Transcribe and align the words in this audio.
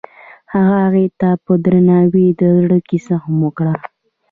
هغه 0.53 0.75
هغې 0.85 1.05
ته 1.19 1.29
په 1.43 1.51
درناوي 1.65 2.25
د 2.39 2.41
زړه 2.59 2.77
کیسه 2.89 3.15
هم 3.23 3.35
وکړه. 3.45 3.73